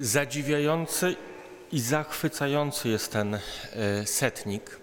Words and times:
Zadziwiający 0.00 1.16
i 1.72 1.80
zachwycający 1.80 2.88
jest 2.88 3.12
ten 3.12 3.34
e, 3.34 3.40
setnik, 4.06 4.80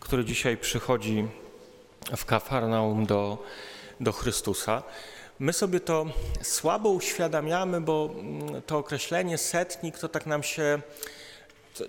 który 0.00 0.24
dzisiaj 0.24 0.56
przychodzi 0.56 1.28
w 2.16 2.24
Kafarnaum 2.24 3.06
do, 3.06 3.44
do 4.00 4.12
Chrystusa. 4.12 4.82
My 5.38 5.52
sobie 5.52 5.80
to 5.80 6.06
słabo 6.42 6.88
uświadamiamy, 6.88 7.80
bo 7.80 8.10
mm, 8.14 8.62
to 8.62 8.78
określenie 8.78 9.38
setnik 9.38 9.98
to 9.98 10.08
tak 10.08 10.26
nam 10.26 10.42
się 10.42 10.82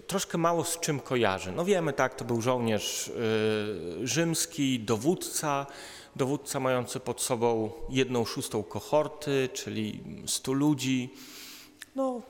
troszkę 0.07 0.37
mało 0.37 0.63
z 0.63 0.79
czym 0.79 0.99
kojarzy. 0.99 1.51
No 1.51 1.65
wiemy, 1.65 1.93
tak, 1.93 2.15
to 2.15 2.25
był 2.25 2.41
żołnierz 2.41 3.07
y, 3.07 4.07
rzymski, 4.07 4.79
dowódca, 4.79 5.65
dowódca 6.15 6.59
mający 6.59 6.99
pod 6.99 7.21
sobą 7.21 7.71
jedną 7.89 8.25
szóstą 8.25 8.63
kohorty, 8.63 9.49
czyli 9.53 10.03
stu 10.25 10.53
ludzi. 10.53 11.13
No 11.95 12.21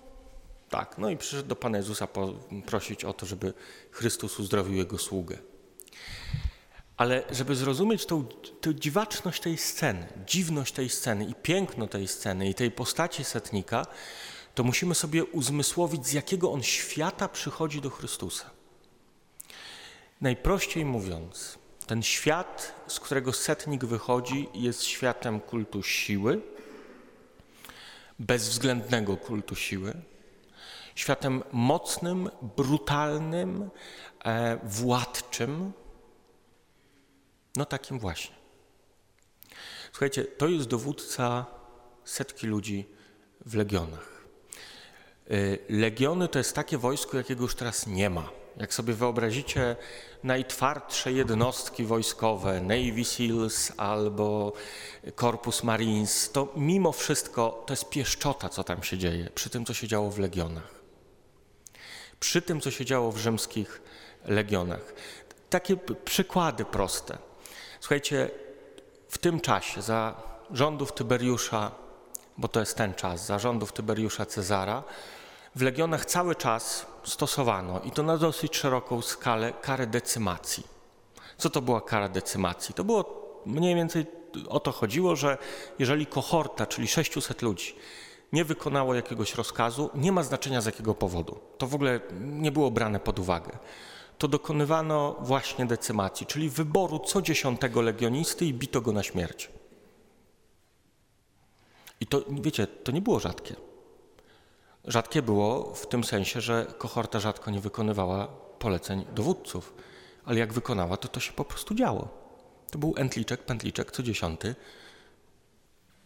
tak, 0.73 0.98
no 0.98 1.09
i 1.09 1.18
przyszedł 1.18 1.50
do 1.50 1.55
Pana 1.55 1.77
Jezusa 1.77 2.08
prosić 2.66 3.05
o 3.05 3.13
to, 3.13 3.26
żeby 3.26 3.54
Chrystus 3.91 4.40
uzdrowił 4.40 4.73
jego 4.73 4.98
sługę. 4.98 5.38
Ale 6.98 7.23
żeby 7.32 7.55
zrozumieć 7.55 8.05
tą, 8.05 8.23
tą 8.62 8.73
dziwaczność 8.73 9.41
tej 9.41 9.58
sceny, 9.58 10.08
dziwność 10.26 10.73
tej 10.73 10.90
sceny 10.90 11.26
i 11.26 11.36
piękno 11.36 11.88
tej 11.88 12.08
sceny 12.08 12.49
i 12.49 12.54
tej 12.54 12.72
postaci 12.72 13.23
setnika, 13.23 13.86
to 14.55 14.63
musimy 14.63 14.96
sobie 14.96 15.26
uzmysłowić, 15.26 16.08
z 16.08 16.13
jakiego 16.13 16.52
on 16.52 16.63
świata 16.63 17.27
przychodzi 17.27 17.82
do 17.82 17.90
Chrystusa. 17.90 18.49
Najprościej 20.21 20.85
mówiąc, 20.85 21.58
ten 21.88 22.04
świat, 22.04 22.84
z 22.88 22.99
którego 22.99 23.34
setnik 23.34 23.85
wychodzi, 23.85 24.49
jest 24.54 24.84
światem 24.84 25.40
kultu 25.40 25.84
siły, 25.84 26.41
bezwzględnego 28.20 29.18
kultu 29.18 29.55
siły, 29.55 29.94
światem 30.96 31.44
mocnym, 31.52 32.30
brutalnym, 32.58 33.70
e, 34.26 34.60
władczym, 34.63 35.74
no 37.55 37.66
takim 37.66 38.00
właśnie. 38.00 38.35
Słuchajcie, 39.91 40.24
to 40.24 40.48
jest 40.48 40.68
dowódca 40.68 41.46
setki 42.04 42.48
ludzi 42.48 42.90
w 43.46 43.55
legionach. 43.55 44.13
Y, 45.32 45.60
legiony 45.70 46.27
to 46.27 46.40
jest 46.40 46.55
takie 46.55 46.77
wojsko, 46.77 47.18
jakiego 47.18 47.44
już 47.44 47.55
teraz 47.55 47.88
nie 47.88 48.10
ma. 48.10 48.30
Jak 48.57 48.74
sobie 48.74 48.94
wyobrazicie 48.94 49.76
najtwardsze 50.24 51.12
jednostki 51.12 51.84
wojskowe, 51.84 52.62
Navy 52.62 53.05
SEALs 53.05 53.72
albo 53.78 54.54
Corpus 55.16 55.63
Marines, 55.63 56.32
to 56.32 56.54
mimo 56.55 56.91
wszystko 56.91 57.63
to 57.68 57.74
jest 57.74 57.90
pieszczota, 57.90 58.50
co 58.50 58.63
tam 58.63 58.84
się 58.84 58.98
dzieje, 58.98 59.30
przy 59.35 59.50
tym, 59.50 59.66
co 59.66 59.74
się 59.74 59.88
działo 59.88 60.12
w 60.12 60.20
legionach. 60.20 60.82
Przy 62.24 62.41
tym, 62.41 62.62
co 62.62 62.71
się 62.71 62.85
działo 62.85 63.12
w 63.12 63.18
rzymskich 63.18 63.82
legionach. 64.25 64.94
Takie 65.50 65.78
przykłady 66.06 66.66
proste. 66.66 67.18
Słuchajcie, 67.79 68.29
w 69.09 69.18
tym 69.18 69.40
czasie, 69.40 69.81
za 69.81 70.16
rządów 70.51 70.91
Tyberiusza, 70.91 71.72
bo 72.38 72.47
to 72.47 72.59
jest 72.59 72.78
ten 72.78 72.94
czas, 72.94 73.25
za 73.25 73.40
rządów 73.40 73.74
Tyberiusza 73.74 74.25
Cezara, 74.25 74.84
w 75.56 75.62
legionach 75.62 76.06
cały 76.06 76.35
czas 76.35 76.85
stosowano, 77.03 77.79
i 77.79 77.91
to 77.91 78.03
na 78.03 78.18
dosyć 78.18 78.57
szeroką 78.57 79.01
skalę, 79.01 79.53
karę 79.62 79.88
decymacji. 79.88 80.63
Co 81.38 81.50
to 81.50 81.62
była 81.62 81.81
kara 81.81 82.09
decymacji? 82.09 82.75
To 82.75 82.84
było 82.84 83.06
mniej 83.46 83.75
więcej 83.75 84.06
o 84.50 84.59
to 84.59 84.72
chodziło, 84.72 85.16
że 85.16 85.38
jeżeli 85.79 86.06
kohorta, 86.06 86.66
czyli 86.66 86.88
600 86.88 87.41
ludzi, 87.41 87.75
nie 88.34 88.45
wykonało 88.45 88.94
jakiegoś 88.94 89.35
rozkazu, 89.35 89.89
nie 89.95 90.12
ma 90.12 90.23
znaczenia 90.23 90.62
z 90.62 90.66
jakiego 90.66 90.95
powodu. 90.95 91.39
To 91.57 91.67
w 91.67 91.75
ogóle 91.75 92.00
nie 92.22 92.51
było 92.51 92.72
brane 92.72 93.00
pod 93.00 93.19
uwagę. 93.19 93.57
To 94.17 94.28
dokonywano 94.28 95.16
właśnie 95.19 95.66
decymacji, 95.66 96.25
czyli 96.25 96.50
wyboru 96.50 96.99
co 96.99 97.22
dziesiątego 97.22 97.81
legionisty 97.81 98.45
i 98.45 98.53
bito 98.53 98.81
go 98.81 98.91
na 98.91 99.03
śmierć. 99.03 99.49
I 101.99 102.07
to, 102.07 102.23
wiecie, 102.29 102.67
to 102.67 102.91
nie 102.91 103.01
było 103.01 103.19
rzadkie. 103.19 103.55
Rzadkie 104.85 105.22
było 105.22 105.73
w 105.75 105.88
tym 105.88 106.03
sensie, 106.03 106.41
że 106.41 106.73
kohorta 106.77 107.19
rzadko 107.19 107.51
nie 107.51 107.59
wykonywała 107.59 108.27
poleceń 108.59 109.05
dowódców, 109.16 109.73
ale 110.25 110.39
jak 110.39 110.53
wykonała, 110.53 110.97
to 110.97 111.07
to 111.07 111.19
się 111.19 111.33
po 111.33 111.45
prostu 111.45 111.75
działo. 111.75 112.07
To 112.72 112.79
był 112.79 112.93
entliczek, 112.97 113.43
pętliczek, 113.43 113.91
co 113.91 114.03
dziesiąty 114.03 114.55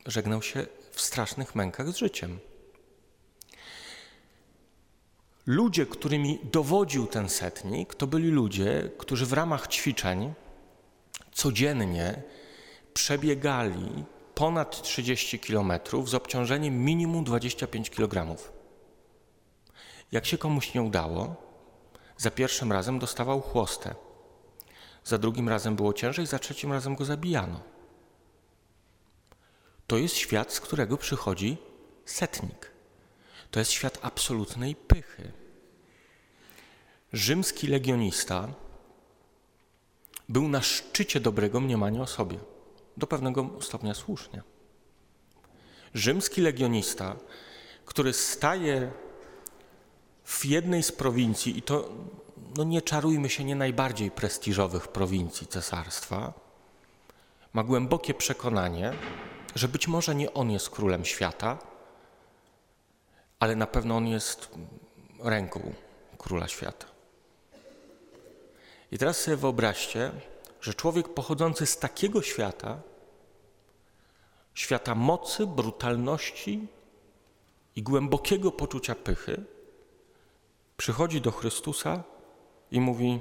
żegnał 0.07 0.41
się 0.41 0.65
w 0.97 1.01
strasznych 1.01 1.55
mękach 1.55 1.91
z 1.91 1.95
życiem. 1.95 2.39
Ludzie, 5.45 5.85
którymi 5.85 6.39
dowodził 6.51 7.07
ten 7.07 7.29
setnik, 7.29 7.95
to 7.95 8.07
byli 8.07 8.29
ludzie, 8.29 8.91
którzy 8.97 9.25
w 9.25 9.33
ramach 9.33 9.67
ćwiczeń 9.67 10.33
codziennie 11.31 12.21
przebiegali 12.93 14.05
ponad 14.35 14.81
30 14.81 15.39
km 15.39 15.71
z 16.05 16.13
obciążeniem 16.13 16.85
minimum 16.85 17.23
25 17.23 17.89
kg. 17.89 18.35
Jak 20.11 20.25
się 20.25 20.37
komuś 20.37 20.73
nie 20.73 20.81
udało, 20.81 21.35
za 22.17 22.31
pierwszym 22.31 22.71
razem 22.71 22.99
dostawał 22.99 23.41
chłostę, 23.41 23.95
za 25.03 25.17
drugim 25.17 25.49
razem 25.49 25.75
było 25.75 25.93
ciężej, 25.93 26.25
za 26.25 26.39
trzecim 26.39 26.71
razem 26.73 26.95
go 26.95 27.05
zabijano. 27.05 27.76
To 29.87 29.97
jest 29.97 30.15
świat, 30.15 30.53
z 30.53 30.59
którego 30.59 30.97
przychodzi 30.97 31.57
setnik. 32.05 32.71
To 33.51 33.59
jest 33.59 33.71
świat 33.71 33.99
absolutnej 34.01 34.75
pychy. 34.75 35.31
Rzymski 37.13 37.67
legionista 37.67 38.47
był 40.29 40.47
na 40.47 40.61
szczycie 40.61 41.19
dobrego 41.19 41.59
mniemania 41.59 42.01
o 42.01 42.07
sobie, 42.07 42.37
do 42.97 43.07
pewnego 43.07 43.49
stopnia 43.61 43.93
słusznie. 43.93 44.41
Rzymski 45.93 46.41
legionista, 46.41 47.15
który 47.85 48.13
staje 48.13 48.91
w 50.23 50.45
jednej 50.45 50.83
z 50.83 50.91
prowincji, 50.91 51.57
i 51.57 51.61
to 51.61 51.89
no 52.57 52.63
nie 52.63 52.81
czarujmy 52.81 53.29
się, 53.29 53.43
nie 53.43 53.55
najbardziej 53.55 54.11
prestiżowych 54.11 54.87
prowincji 54.87 55.47
cesarstwa, 55.47 56.33
ma 57.53 57.63
głębokie 57.63 58.13
przekonanie, 58.13 58.93
że 59.55 59.67
być 59.67 59.87
może 59.87 60.15
nie 60.15 60.33
on 60.33 60.51
jest 60.51 60.69
królem 60.69 61.05
świata, 61.05 61.57
ale 63.39 63.55
na 63.55 63.67
pewno 63.67 63.97
on 63.97 64.07
jest 64.07 64.49
ręką 65.23 65.73
króla 66.17 66.47
świata. 66.47 66.85
I 68.91 68.97
teraz 68.97 69.17
sobie 69.17 69.37
wyobraźcie, 69.37 70.11
że 70.61 70.73
człowiek 70.73 71.13
pochodzący 71.13 71.65
z 71.65 71.77
takiego 71.77 72.21
świata, 72.21 72.81
świata 74.53 74.95
mocy, 74.95 75.47
brutalności 75.47 76.67
i 77.75 77.83
głębokiego 77.83 78.51
poczucia 78.51 78.95
pychy, 78.95 79.43
przychodzi 80.77 81.21
do 81.21 81.31
Chrystusa 81.31 82.03
i 82.71 82.79
mówi: 82.79 83.19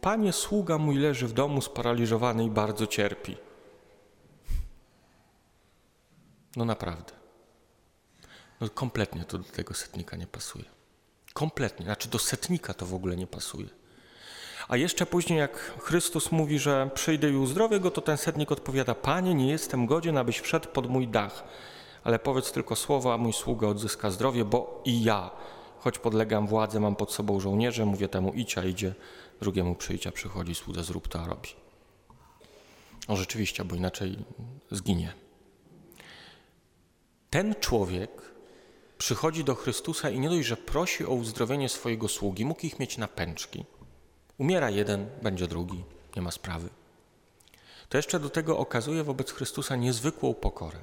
Panie, 0.00 0.32
sługa 0.32 0.78
mój 0.78 0.96
leży 0.96 1.26
w 1.26 1.32
domu 1.32 1.60
sparaliżowany 1.60 2.44
i 2.44 2.50
bardzo 2.50 2.86
cierpi. 2.86 3.45
No 6.56 6.64
naprawdę. 6.64 7.12
No 8.60 8.68
kompletnie 8.70 9.24
to 9.24 9.38
do 9.38 9.44
tego 9.44 9.74
setnika 9.74 10.16
nie 10.16 10.26
pasuje. 10.26 10.64
Kompletnie. 11.32 11.84
Znaczy 11.84 12.08
do 12.08 12.18
setnika 12.18 12.74
to 12.74 12.86
w 12.86 12.94
ogóle 12.94 13.16
nie 13.16 13.26
pasuje. 13.26 13.68
A 14.68 14.76
jeszcze 14.76 15.06
później, 15.06 15.38
jak 15.38 15.56
Chrystus 15.80 16.32
mówi, 16.32 16.58
że 16.58 16.90
przyjdę 16.94 17.30
i 17.30 17.36
uzdrowię 17.36 17.80
go, 17.80 17.90
to 17.90 18.00
ten 18.00 18.16
setnik 18.16 18.52
odpowiada: 18.52 18.94
Panie, 18.94 19.34
nie 19.34 19.48
jestem 19.48 19.86
godzien, 19.86 20.18
abyś 20.18 20.38
wszedł 20.38 20.68
pod 20.68 20.90
mój 20.90 21.08
dach, 21.08 21.44
ale 22.04 22.18
powiedz 22.18 22.52
tylko 22.52 22.76
słowo, 22.76 23.14
a 23.14 23.18
mój 23.18 23.32
sługa 23.32 23.68
odzyska 23.68 24.10
zdrowie, 24.10 24.44
bo 24.44 24.82
i 24.84 25.02
ja 25.02 25.30
choć 25.78 25.98
podlegam 25.98 26.46
władzy, 26.46 26.80
mam 26.80 26.96
pod 26.96 27.12
sobą 27.12 27.40
żołnierze, 27.40 27.84
mówię 27.84 28.08
temu 28.08 28.32
idź, 28.32 28.58
a 28.58 28.64
idzie, 28.64 28.94
drugiemu 29.40 29.74
przyjdzie, 29.74 30.12
przychodzi, 30.12 30.54
słudze 30.54 30.84
zrób 30.84 31.08
to, 31.08 31.20
a 31.20 31.26
robi. 31.26 31.48
O 33.08 33.16
rzeczywiście, 33.16 33.64
bo 33.64 33.76
inaczej 33.76 34.16
zginie. 34.70 35.25
Ten 37.30 37.54
człowiek 37.60 38.10
przychodzi 38.98 39.44
do 39.44 39.54
Chrystusa 39.54 40.10
i 40.10 40.20
nie 40.20 40.28
dość, 40.28 40.48
że 40.48 40.56
prosi 40.56 41.04
o 41.06 41.10
uzdrowienie 41.10 41.68
swojego 41.68 42.08
sługi, 42.08 42.44
mógł 42.44 42.66
ich 42.66 42.78
mieć 42.78 42.98
na 42.98 43.08
pęczki. 43.08 43.64
Umiera 44.38 44.70
jeden, 44.70 45.06
będzie 45.22 45.46
drugi, 45.46 45.84
nie 46.16 46.22
ma 46.22 46.30
sprawy. 46.30 46.68
To 47.88 47.96
jeszcze 47.96 48.20
do 48.20 48.30
tego 48.30 48.58
okazuje 48.58 49.04
wobec 49.04 49.32
Chrystusa 49.32 49.76
niezwykłą 49.76 50.34
pokorę. 50.34 50.78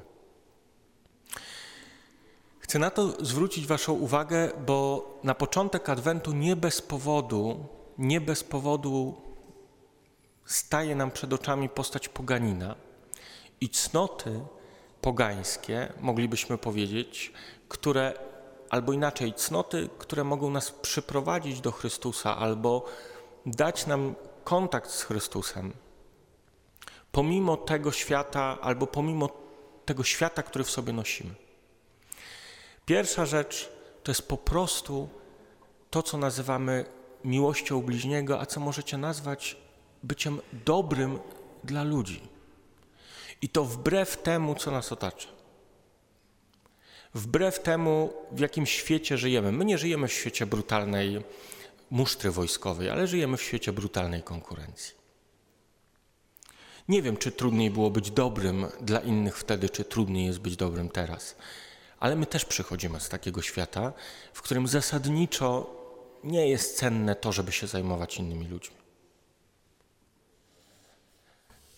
Chcę 2.59 2.79
na 2.79 2.89
to 2.89 3.25
zwrócić 3.25 3.67
Waszą 3.67 3.93
uwagę, 3.93 4.51
bo 4.65 5.07
na 5.23 5.35
początek 5.35 5.89
Adwentu 5.89 6.31
nie 6.31 6.55
bez 6.55 6.81
powodu, 6.81 7.65
nie 7.97 8.21
bez 8.21 8.43
powodu 8.43 9.21
staje 10.45 10.95
nam 10.95 11.11
przed 11.11 11.33
oczami 11.33 11.69
postać 11.69 12.09
poganina 12.09 12.75
i 13.61 13.69
cnoty 13.69 14.39
pogańskie, 15.03 15.93
moglibyśmy 16.01 16.57
powiedzieć, 16.57 17.33
które 17.69 18.13
albo 18.69 18.93
inaczej, 18.93 19.33
cnoty, 19.33 19.89
które 19.97 20.23
mogą 20.23 20.49
nas 20.49 20.71
przyprowadzić 20.71 21.61
do 21.61 21.71
Chrystusa, 21.71 22.37
albo 22.37 22.85
dać 23.45 23.87
nam 23.87 24.15
kontakt 24.43 24.89
z 24.89 25.03
Chrystusem, 25.03 25.73
pomimo 27.11 27.57
tego 27.57 27.91
świata, 27.91 28.57
albo 28.61 28.87
pomimo 28.87 29.29
tego 29.85 30.03
świata, 30.03 30.43
który 30.43 30.63
w 30.63 30.69
sobie 30.69 30.93
nosimy. 30.93 31.33
Pierwsza 32.85 33.25
rzecz 33.25 33.69
to 34.03 34.11
jest 34.11 34.27
po 34.27 34.37
prostu 34.37 35.09
to, 35.89 36.03
co 36.03 36.17
nazywamy 36.17 36.85
miłością 37.23 37.81
bliźniego, 37.81 38.39
a 38.39 38.45
co 38.45 38.59
możecie 38.59 38.97
nazwać 38.97 39.57
byciem 40.03 40.41
dobrym 40.65 41.19
dla 41.63 41.83
ludzi. 41.83 42.32
I 43.43 43.49
to 43.49 43.65
wbrew 43.65 44.17
temu, 44.17 44.55
co 44.55 44.71
nas 44.71 44.91
otacza. 44.91 45.27
Wbrew 47.13 47.59
temu, 47.59 48.13
w 48.31 48.39
jakim 48.39 48.65
świecie 48.65 49.17
żyjemy. 49.17 49.51
My 49.51 49.65
nie 49.65 49.77
żyjemy 49.77 50.07
w 50.07 50.13
świecie 50.13 50.45
brutalnej 50.45 51.23
musztry 51.91 52.31
wojskowej, 52.31 52.89
ale 52.89 53.07
żyjemy 53.07 53.37
w 53.37 53.41
świecie 53.41 53.73
brutalnej 53.73 54.23
konkurencji. 54.23 54.95
Nie 56.87 57.01
wiem, 57.01 57.17
czy 57.17 57.31
trudniej 57.31 57.71
było 57.71 57.91
być 57.91 58.11
dobrym 58.11 58.65
dla 58.81 58.99
innych 58.99 59.37
wtedy, 59.37 59.69
czy 59.69 59.83
trudniej 59.85 60.25
jest 60.25 60.39
być 60.39 60.55
dobrym 60.55 60.89
teraz. 60.89 61.35
Ale 61.99 62.15
my 62.15 62.25
też 62.25 62.45
przychodzimy 62.45 62.99
z 62.99 63.09
takiego 63.09 63.41
świata, 63.41 63.93
w 64.33 64.41
którym 64.41 64.67
zasadniczo 64.67 65.75
nie 66.23 66.47
jest 66.49 66.77
cenne 66.77 67.15
to, 67.15 67.31
żeby 67.31 67.51
się 67.51 67.67
zajmować 67.67 68.17
innymi 68.17 68.47
ludźmi. 68.47 68.75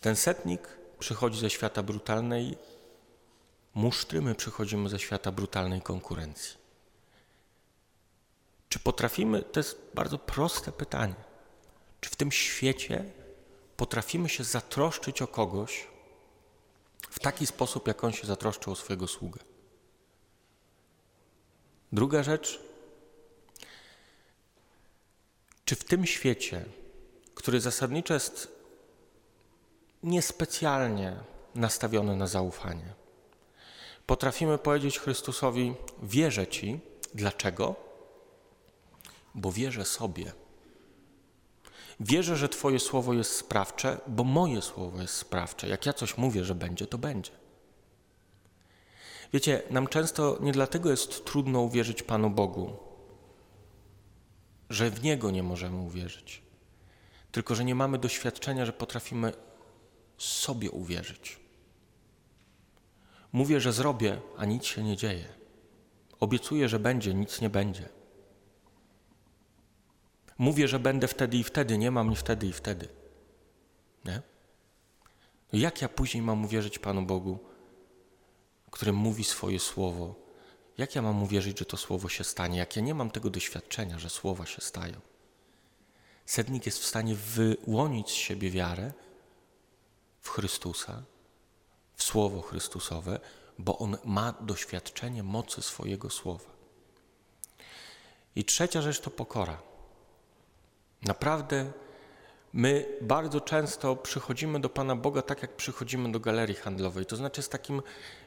Ten 0.01 0.15
setnik 0.15 0.84
przychodzi 1.05 1.39
ze 1.39 1.49
świata 1.49 1.83
brutalnej 1.83 2.57
musztry, 3.73 4.21
my 4.21 4.35
przychodzimy 4.35 4.89
ze 4.89 4.99
świata 4.99 5.31
brutalnej 5.31 5.81
konkurencji. 5.81 6.57
Czy 8.69 8.79
potrafimy, 8.79 9.41
to 9.41 9.59
jest 9.59 9.77
bardzo 9.93 10.17
proste 10.17 10.71
pytanie, 10.71 11.15
czy 12.01 12.09
w 12.09 12.15
tym 12.15 12.31
świecie 12.31 13.05
potrafimy 13.77 14.29
się 14.29 14.43
zatroszczyć 14.43 15.21
o 15.21 15.27
kogoś 15.27 15.87
w 17.09 17.19
taki 17.19 17.47
sposób, 17.47 17.87
jak 17.87 18.03
on 18.03 18.11
się 18.11 18.27
zatroszczył 18.27 18.73
o 18.73 18.75
swojego 18.75 19.07
sługę? 19.07 19.39
Druga 21.91 22.23
rzecz, 22.23 22.59
czy 25.65 25.75
w 25.75 25.83
tym 25.83 26.05
świecie, 26.05 26.65
który 27.35 27.61
zasadniczo 27.61 28.13
jest 28.13 28.54
niespecjalnie 30.05 31.15
nastawiony 31.55 32.15
na 32.15 32.27
zaufanie, 32.27 32.93
potrafimy 34.05 34.57
powiedzieć 34.57 34.99
Chrystusowi: 34.99 35.75
Wierzę 36.03 36.47
Ci. 36.47 36.79
Dlaczego? 37.13 37.75
Bo 39.35 39.51
wierzę 39.51 39.85
sobie. 39.85 40.31
Wierzę, 41.99 42.35
że 42.35 42.49
Twoje 42.49 42.79
słowo 42.79 43.13
jest 43.13 43.35
sprawcze, 43.35 43.97
bo 44.07 44.23
moje 44.23 44.61
słowo 44.61 45.01
jest 45.01 45.13
sprawcze. 45.13 45.67
Jak 45.67 45.85
ja 45.85 45.93
coś 45.93 46.17
mówię, 46.17 46.43
że 46.43 46.55
będzie, 46.55 46.87
to 46.87 46.97
będzie. 46.97 47.31
Wiecie, 49.33 49.61
nam 49.69 49.87
często 49.87 50.37
nie 50.41 50.51
dlatego 50.51 50.91
jest 50.91 51.25
trudno 51.25 51.61
uwierzyć 51.61 52.03
Panu 52.03 52.29
Bogu, 52.29 52.77
że 54.69 54.89
w 54.89 55.03
Niego 55.03 55.31
nie 55.31 55.43
możemy 55.43 55.77
uwierzyć, 55.77 56.41
tylko 57.31 57.55
że 57.55 57.65
nie 57.65 57.75
mamy 57.75 57.97
doświadczenia, 57.97 58.65
że 58.65 58.73
potrafimy 58.73 59.33
sobie 60.17 60.71
uwierzyć. 60.71 61.39
Mówię, 63.31 63.59
że 63.59 63.73
zrobię, 63.73 64.21
a 64.37 64.45
nic 64.45 64.65
się 64.65 64.83
nie 64.83 64.97
dzieje. 64.97 65.27
Obiecuję, 66.19 66.69
że 66.69 66.79
będzie, 66.79 67.13
nic 67.13 67.41
nie 67.41 67.49
będzie. 67.49 67.89
Mówię, 70.37 70.67
że 70.67 70.79
będę 70.79 71.07
wtedy 71.07 71.37
i 71.37 71.43
wtedy, 71.43 71.77
nie 71.77 71.91
mam 71.91 72.09
ni 72.09 72.15
wtedy 72.15 72.47
i 72.47 72.53
wtedy. 72.53 72.87
Nie? 74.05 74.21
No 75.53 75.59
jak 75.59 75.81
ja 75.81 75.89
później 75.89 76.23
mam 76.23 76.45
uwierzyć 76.45 76.79
Panu 76.79 77.01
Bogu, 77.01 77.39
który 78.71 78.93
mówi 78.93 79.23
swoje 79.23 79.59
słowo? 79.59 80.15
Jak 80.77 80.95
ja 80.95 81.01
mam 81.01 81.23
uwierzyć, 81.23 81.59
że 81.59 81.65
to 81.65 81.77
słowo 81.77 82.09
się 82.09 82.23
stanie, 82.23 82.57
jak 82.57 82.75
ja 82.75 82.81
nie 82.81 82.93
mam 82.93 83.11
tego 83.11 83.29
doświadczenia, 83.29 83.99
że 83.99 84.09
słowa 84.09 84.45
się 84.45 84.61
stają? 84.61 85.01
Sednik 86.25 86.65
jest 86.65 86.79
w 86.79 86.85
stanie 86.85 87.15
wyłonić 87.15 88.09
z 88.09 88.13
siebie 88.13 88.51
wiarę 88.51 88.93
w 90.25 90.29
Chrystusa, 90.29 91.03
w 91.95 92.03
Słowo 92.03 92.41
Chrystusowe, 92.41 93.19
bo 93.59 93.77
on 93.77 93.97
ma 94.05 94.33
doświadczenie 94.41 95.23
mocy 95.23 95.61
swojego 95.61 96.09
Słowa. 96.09 96.49
I 98.35 98.45
trzecia 98.45 98.81
rzecz 98.81 98.99
to 98.99 99.09
pokora. 99.09 99.57
Naprawdę 101.01 101.71
my 102.53 102.85
bardzo 103.01 103.41
często 103.41 103.95
przychodzimy 103.95 104.59
do 104.59 104.69
Pana 104.69 104.95
Boga 104.95 105.21
tak, 105.21 105.41
jak 105.41 105.55
przychodzimy 105.55 106.11
do 106.11 106.19
galerii 106.19 106.55
handlowej. 106.55 107.05
To 107.05 107.15
znaczy 107.15 107.41
z 107.41 107.49
takim, 107.49 107.81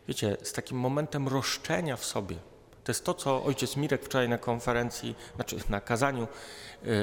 wiecie, 0.08 0.36
z 0.42 0.52
takim 0.52 0.78
momentem 0.78 1.28
roszczenia 1.28 1.96
w 1.96 2.04
sobie. 2.04 2.36
To 2.84 2.90
jest 2.90 3.04
to, 3.04 3.14
co 3.14 3.44
ojciec 3.44 3.76
Mirek 3.76 4.04
wczoraj 4.04 4.28
na 4.28 4.38
konferencji, 4.38 5.14
znaczy 5.34 5.56
na 5.68 5.80
kazaniu 5.80 6.22
y, 6.24 6.28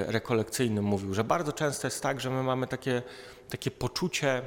rekolekcyjnym 0.08 0.86
mówił, 0.86 1.14
że 1.14 1.24
bardzo 1.24 1.54
często 1.54 1.88
jest 1.88 2.04
tak, 2.04 2.22
że 2.22 2.30
my 2.30 2.44
mamy 2.44 2.68
takie, 2.68 3.02
takie 3.50 3.72
poczucie, 3.72 4.42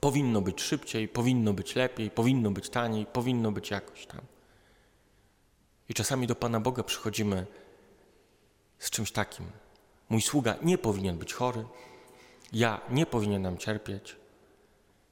powinno 0.00 0.40
być 0.40 0.62
szybciej, 0.62 1.08
powinno 1.08 1.52
być 1.52 1.74
lepiej, 1.74 2.10
powinno 2.10 2.50
być 2.50 2.68
taniej, 2.68 3.06
powinno 3.06 3.52
być 3.52 3.70
jakoś 3.70 4.06
tam. 4.06 4.20
I 5.88 5.94
czasami 5.94 6.26
do 6.26 6.34
Pana 6.34 6.60
Boga 6.60 6.82
przychodzimy 6.82 7.46
z 8.78 8.90
czymś 8.90 9.12
takim. 9.12 9.46
Mój 10.08 10.22
sługa 10.22 10.56
nie 10.62 10.78
powinien 10.78 11.18
być 11.18 11.32
chory, 11.34 11.64
ja 12.52 12.80
nie 12.90 13.06
powinienem 13.06 13.58
cierpieć, 13.58 14.16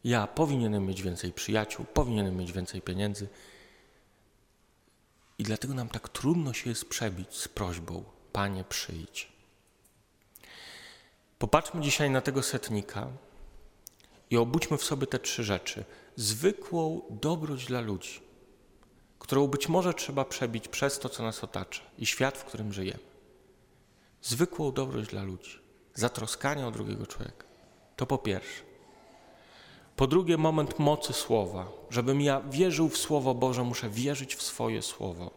ja 0.04 0.26
powinienem 0.26 0.86
mieć 0.86 1.02
więcej 1.02 1.32
przyjaciół, 1.32 1.86
powinienem 1.94 2.36
mieć 2.36 2.52
więcej 2.52 2.82
pieniędzy. 2.82 3.28
I 5.38 5.42
dlatego 5.42 5.74
nam 5.74 5.88
tak 5.88 6.08
trudno 6.08 6.52
się 6.52 6.70
jest 6.70 6.88
przebić 6.88 7.34
z 7.34 7.48
prośbą: 7.48 8.04
Panie, 8.32 8.64
przyjdź. 8.68 9.32
Popatrzmy 11.38 11.80
dzisiaj 11.80 12.10
na 12.10 12.20
tego 12.20 12.42
setnika 12.42 13.08
i 14.30 14.36
obudźmy 14.36 14.78
w 14.78 14.84
sobie 14.84 15.06
te 15.06 15.18
trzy 15.18 15.44
rzeczy. 15.44 15.84
Zwykłą 16.16 17.02
dobroć 17.10 17.66
dla 17.66 17.80
ludzi, 17.80 18.20
którą 19.18 19.46
być 19.46 19.68
może 19.68 19.94
trzeba 19.94 20.24
przebić 20.24 20.68
przez 20.68 20.98
to, 20.98 21.08
co 21.08 21.22
nas 21.22 21.44
otacza 21.44 21.82
i 21.98 22.06
świat, 22.06 22.38
w 22.38 22.44
którym 22.44 22.72
żyjemy. 22.72 22.98
Zwykłą 24.22 24.72
dobroć 24.72 25.06
dla 25.06 25.22
ludzi, 25.22 25.58
zatroskanie 25.94 26.66
o 26.66 26.70
drugiego 26.70 27.06
człowieka. 27.06 27.46
To 27.96 28.06
po 28.06 28.18
pierwsze. 28.18 28.62
Po 29.96 30.06
drugie, 30.06 30.36
moment 30.36 30.78
mocy 30.78 31.12
słowa. 31.12 31.68
Żebym 31.90 32.20
ja 32.20 32.40
wierzył 32.40 32.88
w 32.88 32.98
Słowo 32.98 33.34
Boże, 33.34 33.64
muszę 33.64 33.90
wierzyć 33.90 34.36
w 34.36 34.42
swoje 34.42 34.82
Słowo. 34.82 35.30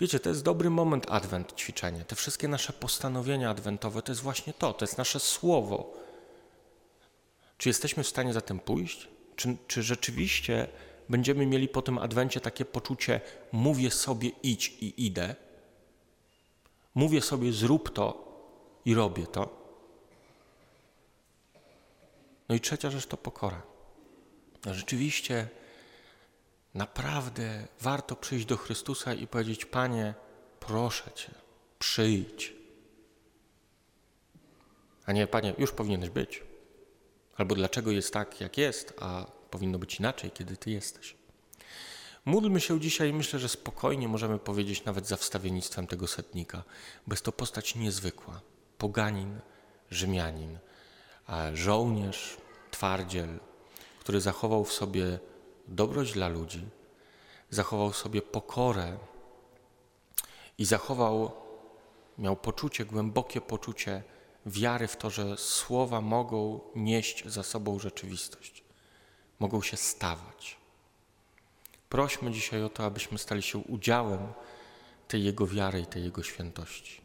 Wiecie, 0.00 0.20
to 0.20 0.28
jest 0.28 0.42
dobry 0.42 0.70
moment 0.70 1.06
adwent, 1.08 1.52
ćwiczenie. 1.56 2.04
Te 2.04 2.16
wszystkie 2.16 2.48
nasze 2.48 2.72
postanowienia 2.72 3.50
adwentowe 3.50 4.02
to 4.02 4.12
jest 4.12 4.22
właśnie 4.22 4.52
to, 4.52 4.72
to 4.72 4.84
jest 4.84 4.98
nasze 4.98 5.20
Słowo. 5.20 6.03
Czy 7.58 7.68
jesteśmy 7.68 8.02
w 8.02 8.08
stanie 8.08 8.32
za 8.32 8.40
tym 8.40 8.58
pójść? 8.60 9.08
Czy, 9.36 9.56
czy 9.66 9.82
rzeczywiście 9.82 10.68
będziemy 11.08 11.46
mieli 11.46 11.68
po 11.68 11.82
tym 11.82 11.98
adwencie 11.98 12.40
takie 12.40 12.64
poczucie, 12.64 13.20
mówię 13.52 13.90
sobie 13.90 14.30
idź 14.42 14.68
i 14.80 15.06
idę? 15.06 15.34
Mówię 16.94 17.20
sobie 17.20 17.52
zrób 17.52 17.92
to 17.92 18.24
i 18.84 18.94
robię 18.94 19.26
to? 19.26 19.64
No 22.48 22.54
i 22.54 22.60
trzecia 22.60 22.90
rzecz 22.90 23.06
to 23.06 23.16
pokora. 23.16 23.62
No 24.64 24.74
rzeczywiście, 24.74 25.48
naprawdę 26.74 27.66
warto 27.80 28.16
przyjść 28.16 28.46
do 28.46 28.56
Chrystusa 28.56 29.14
i 29.14 29.26
powiedzieć: 29.26 29.64
Panie, 29.64 30.14
proszę 30.60 31.10
Cię, 31.14 31.30
przyjdź. 31.78 32.52
A 35.06 35.12
nie, 35.12 35.26
Panie, 35.26 35.54
już 35.58 35.72
powinieneś 35.72 36.10
być. 36.10 36.42
Albo 37.36 37.54
dlaczego 37.54 37.90
jest 37.90 38.12
tak, 38.12 38.40
jak 38.40 38.58
jest, 38.58 38.94
a 39.00 39.26
powinno 39.50 39.78
być 39.78 40.00
inaczej, 40.00 40.30
kiedy 40.30 40.56
Ty 40.56 40.70
jesteś. 40.70 41.16
Módlmy 42.24 42.60
się 42.60 42.80
dzisiaj, 42.80 43.12
myślę, 43.12 43.38
że 43.38 43.48
spokojnie 43.48 44.08
możemy 44.08 44.38
powiedzieć 44.38 44.84
nawet 44.84 45.06
za 45.06 45.16
wstawiennictwem 45.16 45.86
tego 45.86 46.06
setnika, 46.06 46.62
jest 47.10 47.24
to 47.24 47.32
postać 47.32 47.74
niezwykła. 47.74 48.40
Poganin, 48.78 49.40
Rzymianin, 49.90 50.58
żołnierz, 51.54 52.36
twardziel, 52.70 53.38
który 54.00 54.20
zachował 54.20 54.64
w 54.64 54.72
sobie 54.72 55.18
dobroć 55.68 56.12
dla 56.12 56.28
ludzi, 56.28 56.66
zachował 57.50 57.90
w 57.90 57.96
sobie 57.96 58.22
pokorę 58.22 58.98
i 60.58 60.64
zachował, 60.64 61.32
miał 62.18 62.36
poczucie, 62.36 62.84
głębokie 62.84 63.40
poczucie 63.40 64.02
wiary 64.46 64.86
w 64.86 64.96
to, 64.96 65.10
że 65.10 65.36
słowa 65.36 66.00
mogą 66.00 66.60
nieść 66.74 67.26
za 67.26 67.42
sobą 67.42 67.78
rzeczywistość, 67.78 68.64
mogą 69.38 69.62
się 69.62 69.76
stawać. 69.76 70.56
Prośmy 71.88 72.30
dzisiaj 72.30 72.62
o 72.62 72.68
to, 72.68 72.84
abyśmy 72.84 73.18
stali 73.18 73.42
się 73.42 73.58
udziałem 73.58 74.32
tej 75.08 75.24
Jego 75.24 75.46
wiary 75.46 75.80
i 75.80 75.86
tej 75.86 76.04
Jego 76.04 76.22
świętości. 76.22 77.03